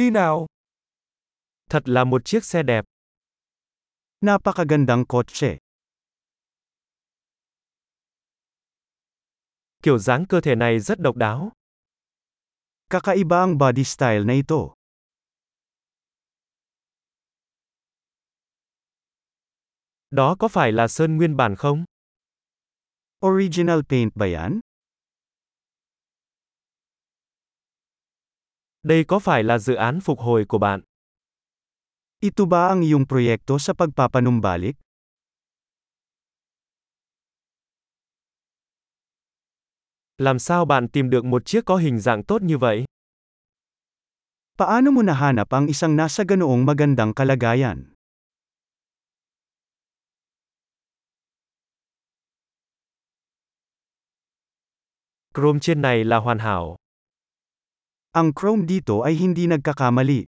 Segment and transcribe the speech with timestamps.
[0.00, 0.46] Đi nào.
[1.70, 2.84] Thật là một chiếc xe đẹp.
[4.20, 5.58] Napakagandang kotse.
[9.82, 11.52] Kiểu dáng cơ thể này rất độc đáo.
[12.90, 14.56] Kakaiba ang body style na ito.
[20.10, 21.84] Đó có phải là sơn nguyên bản không?
[23.26, 24.60] Original paint ba yan?
[28.82, 30.80] Đây có phải là dự án phục hồi của bạn?
[32.20, 34.76] Ito ba ang iyong proyekto sa pagpapanumbalik?
[40.18, 42.84] Làm sao bạn tìm được một chiếc có hình dạng tốt như vậy?
[44.58, 47.92] Paano mo nahanap ang isang nasa ganoong magandang kalagayan?
[55.34, 56.79] Chrome trên này là hoàn hảo.
[58.10, 60.26] Ang chrome dito ay hindi nagkakamali.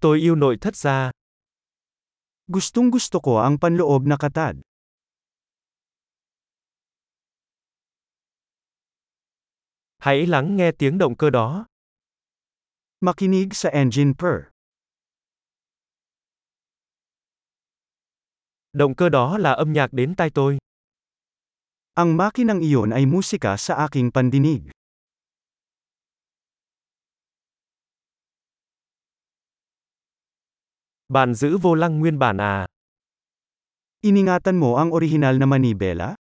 [0.00, 1.10] Tôi yêu nội thất da.
[2.46, 4.62] Gustong gusto ko ang panloob na katad.
[9.98, 11.66] Hãy lắng nghe tiếng động cơ đó.
[13.00, 14.46] Makinig sa engine purr.
[18.72, 20.58] Động cơ đó là âm nhạc đến tai tôi.
[21.96, 24.68] Ang makinang iyon ay musika sa aking pandinig.
[31.08, 32.66] Bạn giữ vô lăng nguyên bản à?
[34.04, 36.14] Iningatan mo ang orihinal na manibela?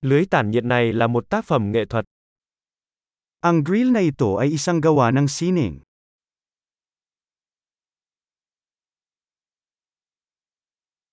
[0.00, 2.04] Lưới tản nhiệt này là một tác phẩm nghệ thuật.
[3.40, 5.85] Ang grill na ito ay isang gawa ng sining.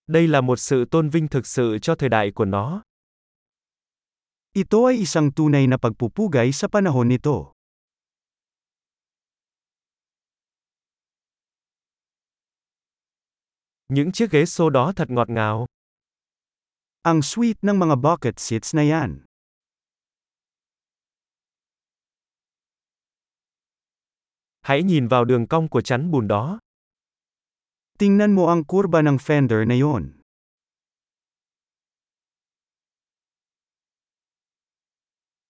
[0.08, 2.84] Đây là một sự tôn vinh thực sự cho thời đại của nó.
[4.54, 7.54] Ito ay isang tunay na pagpupugay sa panahon nito.
[13.88, 15.66] Những chiếc ghế xô đó thật ngọt ngào.
[17.02, 19.26] Ang sweet ng mga bucket seats na yan.
[24.62, 26.60] Hãy nhìn vào đường cong của chắn bùn đó.
[28.00, 30.18] Tingnan mo ang kurba ng fender na yon.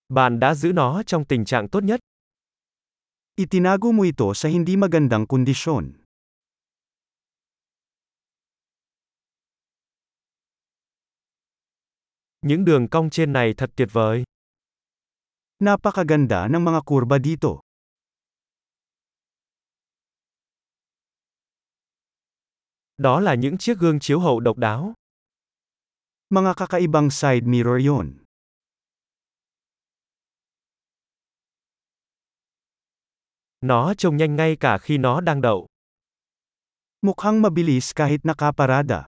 [0.10, 2.00] Bạn đã giữ nó trong tình trạng tốt nhất.
[3.36, 6.04] Itinago mo ito sa hindi magandang kondisyon.
[12.42, 14.24] Những đường cong trên này thật tuyệt vời.
[15.60, 17.60] Napakaganda ng mga kurba dito.
[22.98, 24.94] Đó là những chiếc gương chiếu hậu độc đáo.
[26.30, 28.18] Mga kakaibang side mirror yon.
[33.62, 35.68] Nó trông nhanh ngay cả khi nó đang đậu.
[37.02, 39.06] Mukhang mabilis kahit nakaparada.